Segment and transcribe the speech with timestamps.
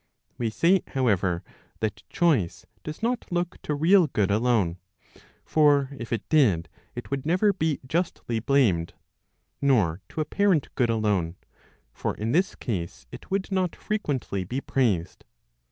[0.39, 1.43] We say, however,
[1.79, 4.77] that choice does not look to real good alone;
[5.45, 8.95] for if it did, it would never be justly blamed;
[9.61, 11.35] nor to apparent good alone;
[11.93, 15.23] for in this case, it would not frequently be praised.